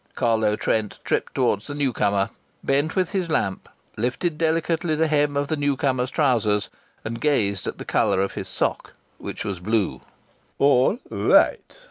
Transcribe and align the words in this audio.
Carlo 0.15 0.55
Trent 0.55 0.97
tripped 1.03 1.35
towards 1.35 1.67
the 1.67 1.75
new 1.75 1.93
comer, 1.93 2.31
bent 2.63 2.95
with 2.95 3.11
his 3.11 3.29
lamp, 3.29 3.69
lifted 3.95 4.35
delicately 4.35 4.95
the 4.95 5.05
hem 5.07 5.37
of 5.37 5.47
the 5.47 5.55
new 5.55 5.77
comer's 5.77 6.09
trousers, 6.09 6.69
and 7.05 7.21
gazed 7.21 7.67
at 7.67 7.77
the 7.77 7.85
colour 7.85 8.19
of 8.19 8.33
his 8.33 8.47
sock, 8.47 8.93
which 9.19 9.45
was 9.45 9.59
blue. 9.59 10.01
"All 10.57 10.97
right!" 11.11 11.61